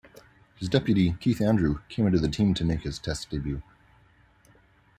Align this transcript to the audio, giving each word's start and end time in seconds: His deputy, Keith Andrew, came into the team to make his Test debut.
His 0.55 0.67
deputy, 0.67 1.11
Keith 1.19 1.39
Andrew, 1.41 1.77
came 1.87 2.07
into 2.07 2.17
the 2.17 2.27
team 2.27 2.55
to 2.55 2.65
make 2.65 2.81
his 2.81 2.97
Test 2.97 3.29
debut. 3.29 3.61